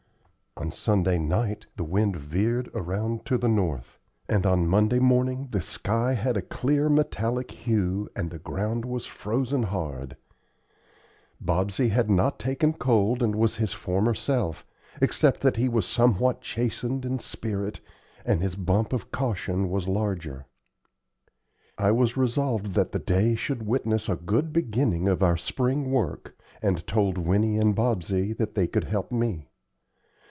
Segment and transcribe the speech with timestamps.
[0.57, 3.97] On Sunday night the wind veered around to the north,
[4.29, 9.05] and on Monday morning the sky had a clear metallic hue and the ground was
[9.07, 10.17] frozen hard.
[11.43, 14.63] Bobsey had not taken cold, and was his former self,
[15.01, 17.79] except that he was somewhat chastened in spirit
[18.25, 20.45] and his bump of caution was larger.
[21.77, 26.37] I was resolved that the day should witness a good beginning of our spring work,
[26.61, 29.47] and told Winnie and Bobsey that they could help me.